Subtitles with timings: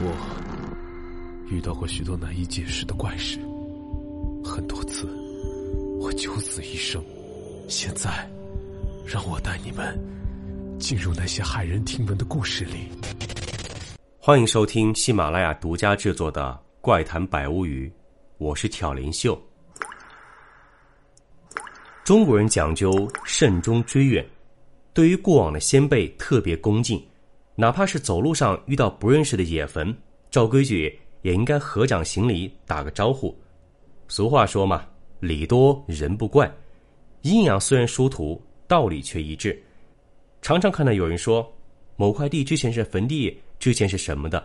[0.00, 3.38] 我遇到过许多难以解释的怪事，
[4.44, 5.06] 很多次
[6.00, 7.02] 我九死一生。
[7.68, 8.28] 现在，
[9.06, 9.98] 让我带你们
[10.80, 12.88] 进入那些骇人听闻的故事里。
[14.18, 16.50] 欢迎收听喜马拉雅独家制作的
[16.80, 17.88] 《怪谈百物语》，
[18.38, 19.40] 我是挑林秀。
[22.02, 24.26] 中国人讲究慎终追远，
[24.92, 27.00] 对于过往的先辈特别恭敬。
[27.56, 29.96] 哪怕是走路上遇到不认识的野坟，
[30.30, 33.36] 照规矩也应该合掌行礼，打个招呼。
[34.08, 34.84] 俗话说嘛，
[35.20, 36.52] 礼多人不怪。
[37.22, 39.62] 阴阳虽然殊途，道理却一致。
[40.42, 41.50] 常常看到有人说，
[41.96, 44.44] 某块地之前是坟地，之前是什么的。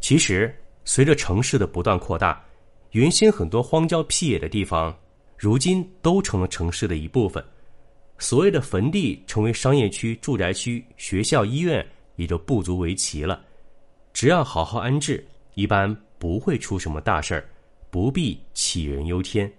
[0.00, 0.52] 其实，
[0.84, 2.44] 随着城市的不断扩大，
[2.90, 4.94] 原先很多荒郊僻野的地方，
[5.36, 7.42] 如今都成了城市的一部分。
[8.18, 11.86] 所谓的坟地，成为商业区、住宅区、学校、医院。
[12.18, 13.40] 也就不足为奇了，
[14.12, 17.48] 只要好好安置，一般不会出什么大事儿，
[17.90, 19.50] 不必杞人忧天。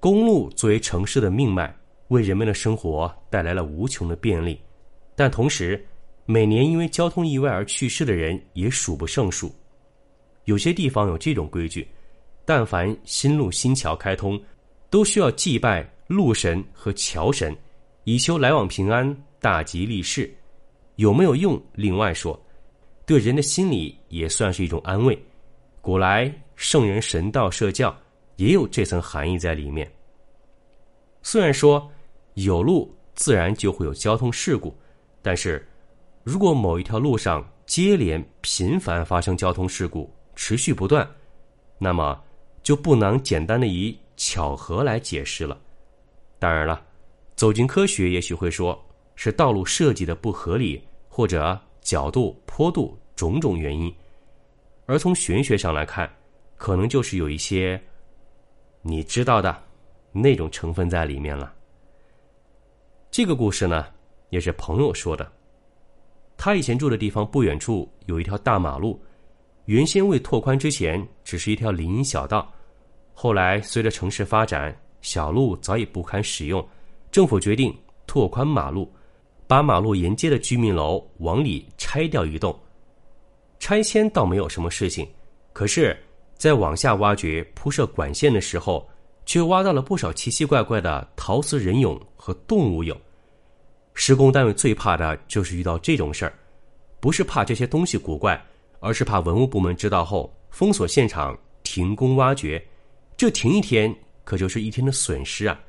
[0.00, 1.72] 公路作为城市的命脉，
[2.08, 4.60] 为人们的生活带来了无穷的便利，
[5.14, 5.80] 但同时，
[6.26, 9.54] 每年因为交通意外而去世的人也数不胜数。
[10.46, 11.86] 有些地方有这种规矩：
[12.44, 14.42] 但凡新路新桥开通，
[14.90, 17.56] 都需要祭拜路神和桥神，
[18.02, 20.28] 以求来往平安、大吉利市。
[21.00, 21.58] 有没有用？
[21.72, 22.38] 另外说，
[23.06, 25.18] 对人的心理也算是一种安慰。
[25.80, 27.98] 古来圣人神道设教，
[28.36, 29.90] 也有这层含义在里面。
[31.22, 31.90] 虽然说
[32.34, 34.76] 有路自然就会有交通事故，
[35.22, 35.66] 但是
[36.22, 41.10] 如果某一条路上接连频繁发生交通事故，持续不断，
[41.78, 42.22] 那么
[42.62, 45.58] 就不能简单的以巧合来解释了。
[46.38, 46.84] 当然了，
[47.36, 48.78] 走进科学，也许会说
[49.14, 50.78] 是道路设计的不合理。
[51.20, 53.94] 或者角度、坡度种种原因，
[54.86, 56.10] 而从玄学上来看，
[56.56, 57.78] 可能就是有一些
[58.80, 59.54] 你知道的
[60.12, 61.52] 那种成分在里面了。
[63.10, 63.84] 这个故事呢，
[64.30, 65.30] 也是朋友说的。
[66.38, 68.98] 他以前住的地方不远处有一条大马路，
[69.66, 72.50] 原先未拓宽之前只是一条林荫小道，
[73.12, 76.66] 后来随着城市发展，小路早已不堪使用，
[77.12, 78.90] 政府决定拓宽马路。
[79.50, 82.56] 把马路沿街的居民楼往里拆掉一栋，
[83.58, 85.04] 拆迁倒没有什么事情，
[85.52, 85.98] 可是，
[86.36, 88.88] 在往下挖掘铺设管线的时候，
[89.26, 92.96] 却挖到了不少奇奇怪怪的陶瓷人俑和动物俑。
[93.92, 96.32] 施工单位最怕的就是遇到这种事儿，
[97.00, 98.40] 不是怕这些东西古怪，
[98.78, 102.64] 而是怕文物部门知道后封锁现场、停工挖掘，
[103.16, 105.60] 这停一天可就是一天的损失啊！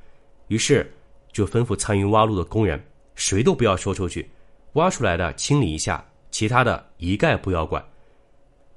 [0.49, 0.87] 于是
[1.33, 2.79] 就吩咐参与挖路的工人。
[3.21, 4.27] 谁都不要说出去，
[4.73, 7.85] 挖出来的清理一下，其他的一概不要管。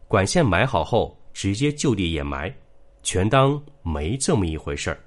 [0.06, 2.54] 管线埋好后，直接就地掩埋，
[3.02, 5.00] 全当没这么一回事儿。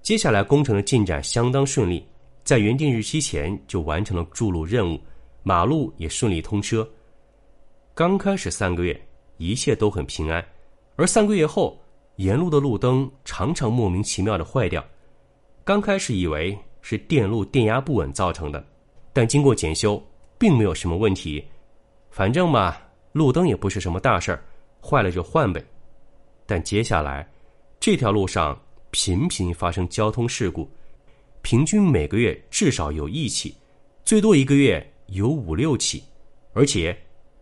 [0.00, 2.02] 接下来工程的进展相当顺利，
[2.44, 4.98] 在原定日期前就完成了筑路任务，
[5.42, 6.88] 马路也顺利通车。
[7.92, 8.98] 刚开始三个月，
[9.36, 10.42] 一切都很平安，
[10.96, 11.78] 而三个月后，
[12.16, 14.82] 沿路的路灯常常莫名其妙的坏掉。
[15.62, 16.58] 刚开始以为。
[16.82, 18.62] 是电路电压不稳造成的，
[19.12, 20.02] 但经过检修，
[20.38, 21.42] 并没有什么问题。
[22.10, 22.76] 反正嘛，
[23.12, 24.44] 路灯也不是什么大事儿，
[24.82, 25.64] 坏了就换呗。
[26.44, 27.26] 但接下来，
[27.80, 28.60] 这条路上
[28.90, 30.68] 频频发生交通事故，
[31.40, 33.54] 平均每个月至少有一起，
[34.04, 36.02] 最多一个月有五六起，
[36.52, 36.94] 而且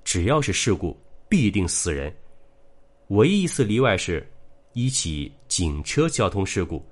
[0.04, 0.96] 只要是事故，
[1.28, 2.14] 必定死人。
[3.08, 4.24] 唯一一次例外是，
[4.74, 6.84] 一起警车交通事故。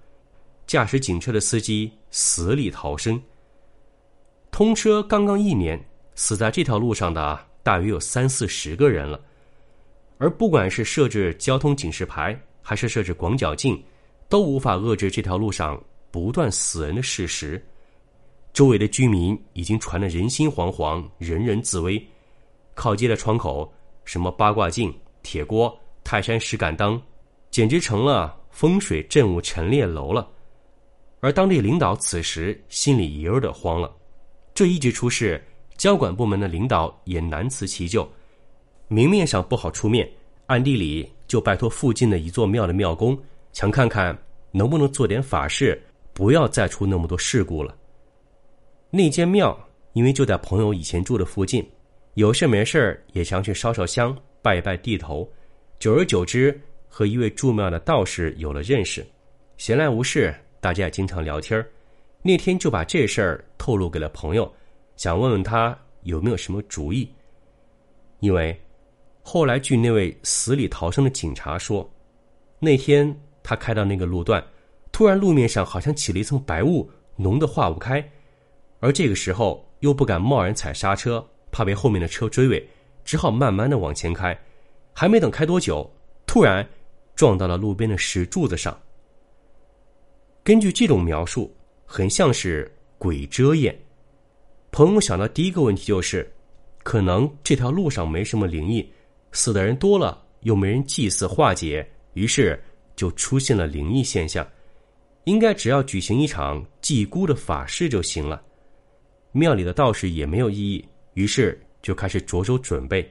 [0.68, 3.20] 驾驶警车的司机死里逃生。
[4.50, 5.82] 通车刚刚一年，
[6.14, 9.18] 死在这条路上的大约有三四十个人了。
[10.18, 13.82] 而不管是设置交通警示牌，还是设置广角镜，
[14.28, 17.64] 都无法遏制这条路上不断死人的事实。
[18.52, 22.06] 周围的居民已经传得人心惶惶，人人自危。
[22.74, 23.72] 靠街的窗口，
[24.04, 25.74] 什么八卦镜、铁锅、
[26.04, 27.00] 泰山石敢当，
[27.50, 30.28] 简直成了风水镇物陈列楼了。
[31.20, 33.92] 而当地领导此时心里也有点慌了，
[34.54, 35.42] 这一直出事，
[35.76, 38.08] 交管部门的领导也难辞其咎。
[38.86, 40.08] 明面上不好出面，
[40.46, 43.18] 暗地里就拜托附近的一座庙的庙公，
[43.52, 44.16] 想看看
[44.52, 45.80] 能不能做点法事，
[46.12, 47.76] 不要再出那么多事故了。
[48.90, 49.58] 那间庙
[49.92, 51.68] 因为就在朋友以前住的附近，
[52.14, 55.28] 有事没事也常去烧烧香、拜一拜地头。
[55.78, 59.06] 久而久之，和一位住庙的道士有了认识，
[59.56, 60.34] 闲来无事。
[60.60, 61.64] 大家也经常聊天
[62.22, 64.52] 那天就把这事儿透露给了朋友，
[64.96, 67.08] 想问问他有没有什么主意。
[68.20, 68.60] 因为
[69.22, 71.88] 后来据那位死里逃生的警察说，
[72.58, 74.44] 那天他开到那个路段，
[74.90, 78.04] 突然路面上好像起了一层白雾，浓得化不开，
[78.80, 82.68] 而这个时候又不敢贸然踩刹车，怕被后面的车追尾，
[83.04, 84.36] 只好慢慢的往前开，
[84.92, 85.88] 还没等开多久，
[86.26, 86.68] 突然
[87.14, 88.76] 撞到了路边的石柱子上。
[90.48, 91.54] 根据这种描述，
[91.84, 93.78] 很像是鬼遮眼。
[94.70, 96.26] 朋友想到第一个问题就是，
[96.82, 98.90] 可能这条路上没什么灵异，
[99.30, 102.58] 死的人多了，又没人祭祀化解，于是
[102.96, 104.48] 就出现了灵异现象。
[105.24, 108.42] 应该只要举行一场祭孤的法事就行了。
[109.32, 113.06] 庙里的道士也没有异议，于是就开始着手准备。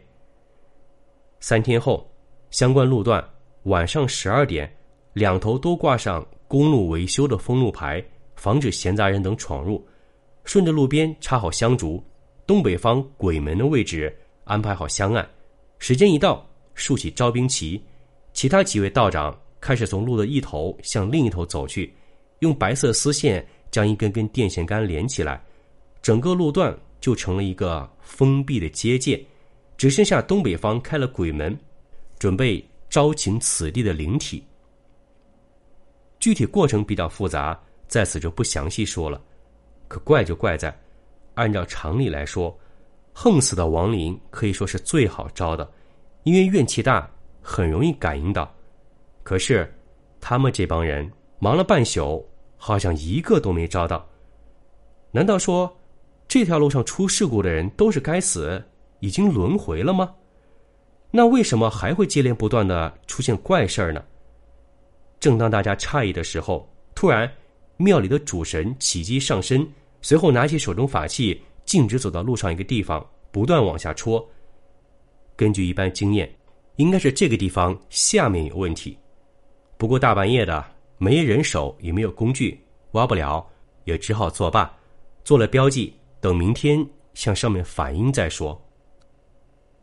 [1.40, 2.12] 三天后，
[2.50, 3.24] 相关路段
[3.66, 4.76] 晚上十二点，
[5.14, 6.28] 两头都挂上。
[6.48, 8.04] 公路维修的封路牌，
[8.36, 9.86] 防止闲杂人等闯入。
[10.46, 12.02] 顺着路边插好香烛，
[12.46, 14.16] 东北方鬼门的位置
[14.46, 15.28] 安排好香案。
[15.78, 17.82] 时间一到，竖起招兵旗。
[18.34, 21.94] 其他几位道长开始从路的一头向另一头走去，
[22.40, 25.44] 用白色丝线将一根根电线杆连起来，
[26.02, 29.22] 整个路段就成了一个封闭的结界。
[29.76, 31.56] 只剩下东北方开了鬼门，
[32.18, 34.44] 准备招请此地的灵体。
[36.20, 39.22] 具体过程比较复杂，在此就不详细说了。
[39.88, 40.78] 可怪就怪在，
[41.36, 42.58] 按照常理来说，
[43.14, 45.70] 横死的亡灵可以说是最好招的，
[46.24, 47.10] 因为怨气大，
[47.42, 48.54] 很容易感应到。
[49.24, 49.72] 可是
[50.20, 51.10] 他们这帮人
[51.40, 52.26] 忙了半宿，
[52.58, 54.06] 好像一个都没招到。
[55.12, 55.74] 难道说
[56.28, 58.62] 这条路上出事故的人都是该死，
[59.00, 60.14] 已经轮回了吗？
[61.10, 64.04] 那为什么还会接连不断的出现怪事儿呢？
[65.20, 67.32] 正当大家诧异的时候，突然，
[67.78, 69.68] 庙里的主神起机上身，
[70.02, 74.26] 随后拿起手中法器，径直走到路上一个地方，不断往下戳。
[75.36, 76.32] 根据一般经验，
[76.76, 78.98] 应该是这个地方下面有问题。
[79.78, 80.64] 不过大半夜的，
[80.98, 82.60] 没人手也没有工具，
[82.92, 83.46] 挖不了，
[83.86, 84.72] 也只好作罢。
[85.24, 88.60] 做了标记，等明天向上面反映再说。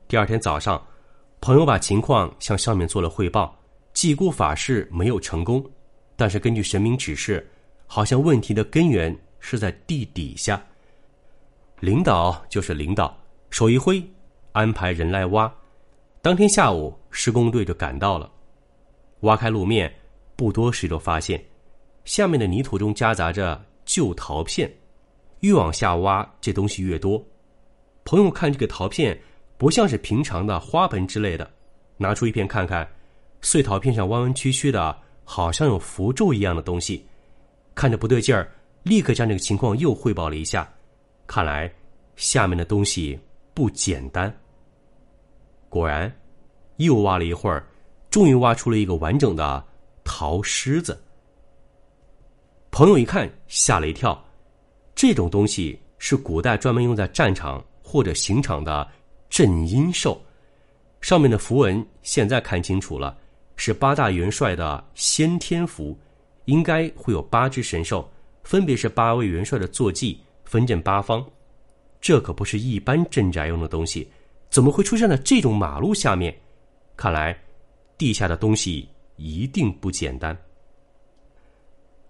[0.09, 0.85] 第二天早上，
[1.41, 3.57] 朋友把情况向上面做了汇报。
[3.95, 5.65] 祭孤法事没有成功，
[6.17, 7.49] 但是根据神明指示，
[7.87, 10.61] 好像问题的根源是在地底下。
[11.79, 13.17] 领导就是领导，
[13.51, 14.03] 手一挥，
[14.51, 15.51] 安排人来挖。
[16.21, 18.31] 当天下午，施工队就赶到了，
[19.21, 19.95] 挖开路面，
[20.35, 21.43] 不多时就发现，
[22.05, 24.71] 下面的泥土中夹杂着旧陶片。
[25.41, 27.23] 越往下挖，这东西越多。
[28.05, 29.17] 朋友看这个陶片，
[29.57, 31.49] 不像是平常的花盆之类的，
[31.97, 32.89] 拿出一片看看。
[33.45, 37.07] 碎陶片上弯弯曲曲的，好像有符咒一样的东西，
[37.75, 38.51] 看着不对劲儿，
[38.85, 40.67] 立刻将这个情况又汇报了一下。
[41.27, 41.71] 看来
[42.17, 43.21] 下面的东西
[43.53, 44.35] 不简单。
[45.69, 46.11] 果然，
[46.79, 47.67] 又挖了一会儿，
[48.09, 49.63] 终于挖出了一个完整的
[50.05, 50.99] 陶狮子。
[52.71, 54.25] 朋友一看，吓了一跳，
[54.95, 58.89] 这种东西是古代专门用在战场或者刑场的
[59.29, 60.19] 镇阴兽，
[61.03, 63.19] 上面的符文现在看清楚了。
[63.57, 65.97] 是八大元帅的先天符，
[66.47, 68.11] 应该会有八只神兽，
[68.43, 71.25] 分别是八位元帅的坐骑，分镇八方。
[72.01, 74.11] 这可不是一般镇宅用的东西，
[74.51, 76.37] 怎么会出现在这种马路下面？
[76.97, 77.37] 看来
[77.97, 80.37] 地下的东西一定不简单。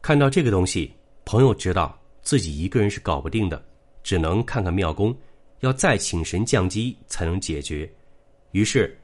[0.03, 0.93] 看到这个东西，
[1.25, 3.65] 朋友知道自己一个人是搞不定的，
[4.03, 5.17] 只能看看庙公，
[5.61, 7.89] 要再请神降机才能解决。
[8.53, 8.99] 于是，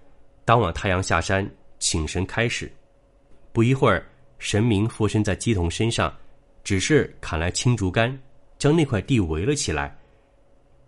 [0.45, 1.49] 当晚太阳下山。
[1.81, 2.71] 请神开始，
[3.53, 4.07] 不一会儿，
[4.39, 6.15] 神明附身在鸡童身上，
[6.63, 8.17] 只是砍来青竹竿，
[8.59, 9.99] 将那块地围了起来。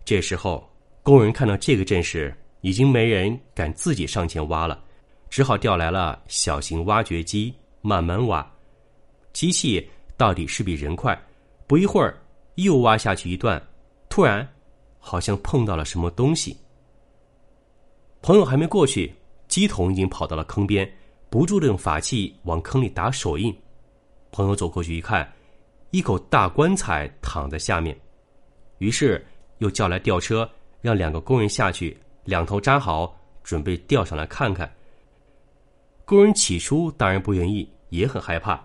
[0.05, 0.69] 这时候，
[1.01, 4.81] 工人看到这个阵势，已经没人敢自己上前挖了，
[5.29, 8.47] 只好调来了小型挖掘机慢慢挖。
[9.33, 11.19] 机器到底是比人快，
[11.65, 12.15] 不一会儿
[12.55, 13.61] 又挖下去一段，
[14.09, 14.47] 突然，
[14.99, 16.55] 好像碰到了什么东西。
[18.21, 19.11] 朋友还没过去。
[19.53, 20.91] 鸡童已经跑到了坑边，
[21.29, 23.55] 不住的用法器往坑里打手印。
[24.31, 25.31] 朋友走过去一看，
[25.91, 27.95] 一口大棺材躺在下面，
[28.79, 29.23] 于是
[29.59, 30.49] 又叫来吊车，
[30.81, 34.67] 让两个工人下去，两头扎好，准备吊上来看看。
[36.03, 38.59] 工人起初当然不愿意，也很害怕，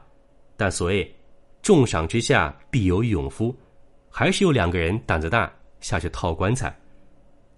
[0.57, 1.15] 但所谓
[1.61, 3.55] 重赏之下必有勇夫，
[4.09, 5.53] 还是有两个人胆子大，
[5.83, 6.75] 下去套棺材。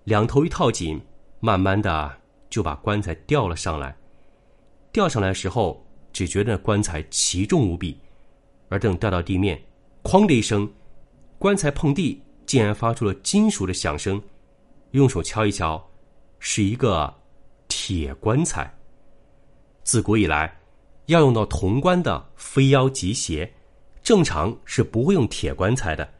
[0.02, 1.00] 两头一套紧，
[1.38, 2.19] 慢慢的。
[2.50, 3.96] 就把棺材吊了上来，
[4.92, 7.96] 吊上来的时候，只觉得棺材奇重无比，
[8.68, 9.58] 而等掉到地面，
[10.02, 10.70] 哐的一声，
[11.38, 14.20] 棺材碰地，竟然发出了金属的响声。
[14.90, 15.80] 用手敲一敲，
[16.40, 17.14] 是一个
[17.68, 18.68] 铁棺材。
[19.84, 20.60] 自古以来，
[21.06, 23.48] 要用到铜棺的非妖即邪，
[24.02, 26.12] 正常是不会用铁棺材的，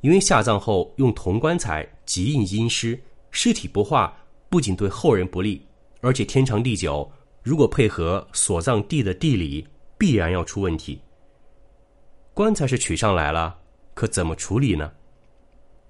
[0.00, 3.00] 因为下葬后用铜棺材极易阴湿，
[3.30, 4.12] 尸体不化，
[4.50, 5.64] 不仅对后人不利，
[6.02, 7.10] 而且天长地久，
[7.42, 9.66] 如果配合所葬地的地理，
[9.96, 11.00] 必然要出问题。
[12.34, 13.56] 棺材是取上来了，
[13.94, 14.90] 可怎么处理呢？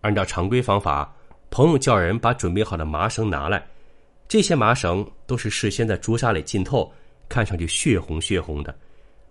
[0.02, 1.12] 按照常规方法，
[1.50, 3.66] 朋友叫人把准备好的麻绳拿来，
[4.28, 6.92] 这些麻绳都是事先在朱砂里浸透。
[7.30, 8.76] 看上去血红血红的，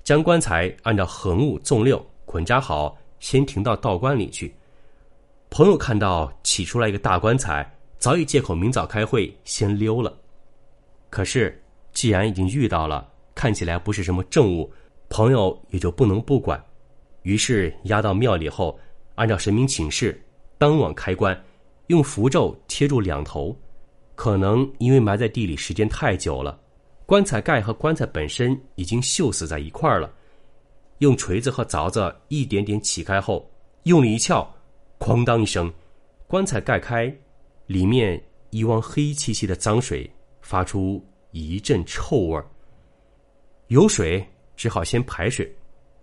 [0.06, 4.56] 将棺材按照横五纵六捆扎好，先停到道观里去。
[5.50, 7.70] 朋友看到起出来一个大棺材，
[8.00, 10.18] 早已借口明早开会，先溜了。
[11.10, 14.72] 可是既然已经遇到了，看起来不是什么正物，
[15.10, 16.64] 朋友也就不能不管。
[17.24, 18.80] 于是押到庙里后，
[19.16, 20.20] 按照神明请示，
[20.58, 21.38] 当晚开棺，
[21.88, 23.56] 用符咒贴住两头。
[24.16, 26.60] 可能因为埋在地里时间太久了。
[27.06, 30.14] 棺材盖和棺材本身已经锈死在一块儿了，
[31.00, 33.50] 用锤子和凿子一点点起开后，
[33.84, 34.50] 用力一撬，
[35.00, 35.74] 哐当一声，
[36.28, 37.14] 棺材盖开，
[37.70, 40.10] 里面一汪黑漆漆的脏水
[40.42, 42.44] 发出一阵臭味儿。
[43.68, 45.48] 有水，只好先排水。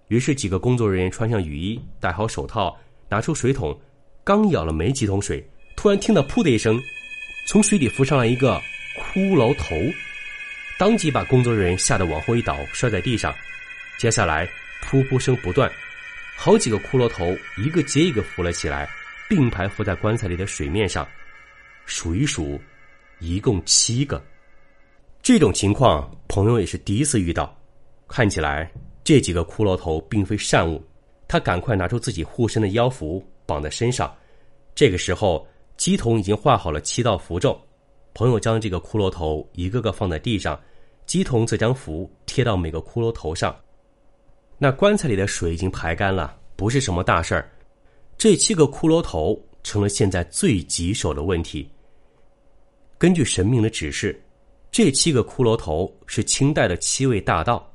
[0.06, 3.76] 于是几个工作人员穿上雨衣，戴好手套，拿出水桶，
[4.22, 5.44] 刚舀了没几桶水，
[5.74, 6.80] 突然听到“噗”的一声，
[7.48, 8.62] 从水底浮上来一个
[8.96, 9.74] 骷髅头。
[10.78, 13.34] 当即把工作人员吓得往后一倒，摔在地上。
[13.98, 14.48] 接下来，
[14.84, 15.68] 噗噗声不断，
[16.36, 18.88] 好几个骷髅头一个接一个浮了起来，
[19.28, 21.04] 并排浮在棺材里的水面上。
[21.86, 22.60] 数一数，
[23.20, 24.22] 一共七个。
[25.22, 27.56] 这种情况，朋友也是第一次遇到。
[28.08, 28.70] 看起来
[29.02, 30.84] 这几个骷髅头并非善物，
[31.26, 34.12] 他赶快拿出自己护身的妖符绑在身上。
[34.74, 37.58] 这个时候，鸡童已经画好了七道符咒。
[38.14, 40.60] 朋友将这个骷髅头一个个放在地上，
[41.06, 43.54] 鸡童则将符贴到每个骷髅头上。
[44.58, 47.50] 那棺材里的水已经排干了，不是什么大事儿。
[48.18, 51.68] 这七个骷髅头成了现在最棘手的问题。
[52.98, 54.20] 根据神明的指示，
[54.70, 57.70] 这七个骷髅头是清代的七位大盗，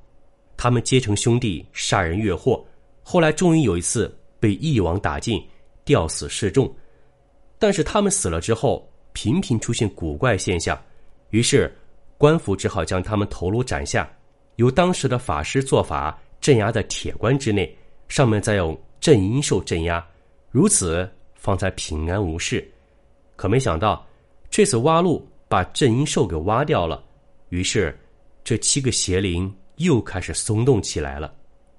[0.57, 2.65] 他们结成兄弟杀人越货，
[3.03, 5.43] 后来终于有一次被一网打尽，
[5.83, 6.73] 吊死示众。
[7.59, 8.87] 但是他们死了之后。
[9.13, 10.81] 频频出现古怪现象，
[11.31, 11.69] 于是
[12.17, 14.09] 官府只好将他们头颅斩下，
[14.55, 20.01] 由当时的法师做法镇压在铁棺之内，上面再用镇阴兽镇压，
[20.49, 22.65] 如此方才平安无事。
[23.35, 24.07] 可没想到，
[24.51, 27.03] 这次挖路把镇阴兽给挖掉了，
[27.49, 27.97] 于是
[28.43, 31.33] 这七个邪灵又开始松动起来了。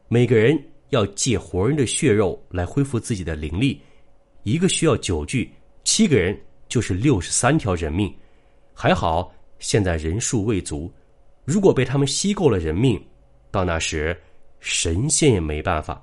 [0.09, 3.81] 每个人要借活人的血肉来恢复自己的灵力，
[4.43, 5.49] 一个需要九具，
[5.85, 6.37] 七个人。
[6.69, 8.11] 就是六十三条人命，
[8.73, 10.91] 还好现在人数未足。
[11.45, 12.99] 如果被他们吸够了人命，
[13.51, 14.19] 到那时
[14.59, 16.03] 神仙也没办法。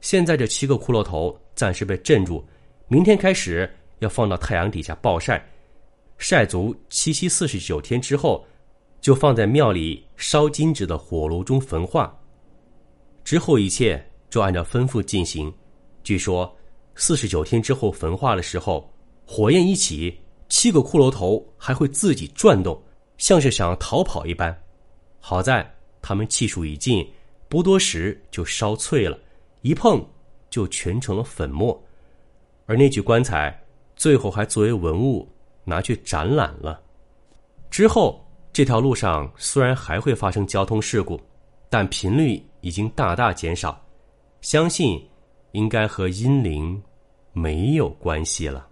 [0.00, 2.42] 现在这七个骷髅头暂时被镇住，
[2.86, 3.70] 明天开始
[4.00, 5.44] 要放到太阳底下暴晒，
[6.18, 8.46] 晒足七七四十九天之后，
[9.00, 12.14] 就放在庙里烧金纸的火炉中焚化。
[13.24, 15.52] 之后一切就按照吩咐进行。
[16.02, 16.56] 据说
[16.94, 18.90] 四十九天之后焚化的时候。
[19.30, 22.82] 火焰一起，七个骷髅头还会自己转动，
[23.18, 24.58] 像是想要逃跑一般。
[25.20, 27.06] 好在他们气数已尽，
[27.46, 29.18] 不多时就烧脆了，
[29.60, 30.02] 一碰
[30.48, 31.78] 就全成了粉末。
[32.64, 33.54] 而那具棺材
[33.98, 35.28] 最后还作为文物
[35.64, 36.80] 拿去展览了。
[37.68, 41.20] 之后这条路上虽然还会发生交通事故，
[41.68, 43.84] 但频率已经大大减少，
[44.40, 45.04] 相信
[45.50, 46.80] 应该和阴灵
[47.32, 48.67] 没有关系了。